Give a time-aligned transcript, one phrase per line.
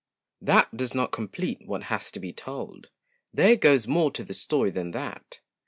[0.41, 2.89] That does not complete what has to be told.
[3.31, 5.41] There goes more to the story than that.